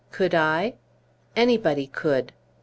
[0.11, 0.73] "Could I?"
[1.35, 2.31] "Anybody could."